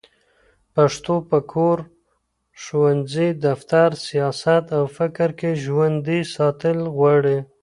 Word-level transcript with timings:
پښتو 0.73 1.15
په 1.29 1.39
کور، 1.51 1.77
ښوونځي، 2.61 3.29
دفتر، 3.45 3.89
سیاست 4.07 4.65
او 4.77 4.83
فکر 4.97 5.29
کې 5.39 5.51
ژوندي 5.63 6.19
ساتل 6.35 6.77
غواړي 6.95 7.37